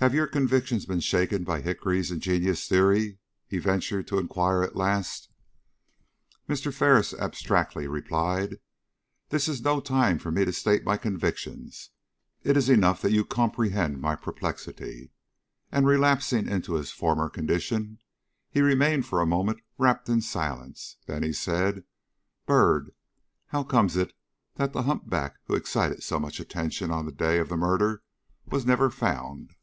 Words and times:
"Have 0.00 0.14
your 0.14 0.28
convictions 0.28 0.86
been 0.86 1.00
shaken 1.00 1.42
by 1.42 1.60
Hickory's 1.60 2.12
ingenious 2.12 2.68
theory?" 2.68 3.18
he 3.48 3.58
ventured 3.58 4.06
to 4.06 4.18
inquire 4.20 4.62
at 4.62 4.76
last. 4.76 5.28
Mr. 6.48 6.72
Ferris 6.72 7.12
abstractedly 7.14 7.88
replied: 7.88 8.58
"This 9.30 9.48
is 9.48 9.60
no 9.60 9.80
time 9.80 10.20
for 10.20 10.30
me 10.30 10.44
to 10.44 10.52
state 10.52 10.84
my 10.84 10.98
convictions. 10.98 11.90
It 12.44 12.56
is 12.56 12.68
enough 12.68 13.02
that 13.02 13.10
you 13.10 13.24
comprehend 13.24 14.00
my 14.00 14.14
perplexity." 14.14 15.10
And, 15.72 15.84
relapsing 15.84 16.48
into 16.48 16.74
his 16.74 16.92
former 16.92 17.28
condition, 17.28 17.98
he 18.52 18.60
remained 18.62 19.04
for 19.04 19.20
a 19.20 19.26
moment 19.26 19.58
wrapped 19.78 20.08
in 20.08 20.20
silence, 20.20 20.98
then 21.06 21.24
he 21.24 21.32
said: 21.32 21.82
"Byrd, 22.46 22.92
how 23.48 23.64
comes 23.64 23.96
it 23.96 24.12
that 24.54 24.72
the 24.72 24.82
humpback 24.84 25.38
who 25.46 25.56
excited 25.56 26.04
so 26.04 26.20
much 26.20 26.38
attention 26.38 26.92
on 26.92 27.04
the 27.04 27.10
day 27.10 27.38
of 27.38 27.48
the 27.48 27.56
murder 27.56 28.04
was 28.46 28.64
never 28.64 28.90
found?" 28.90 29.54